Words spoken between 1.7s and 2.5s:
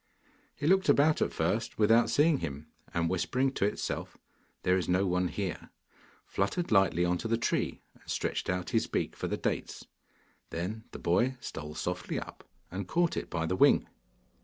without seeing